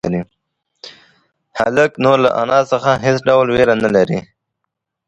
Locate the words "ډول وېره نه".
3.27-3.89